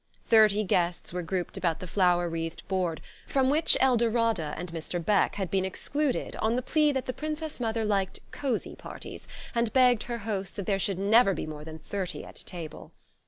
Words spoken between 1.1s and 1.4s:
were